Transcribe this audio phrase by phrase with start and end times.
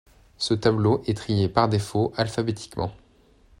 [0.39, 2.91] Ce tableau est trié par défaut alphabétiquement.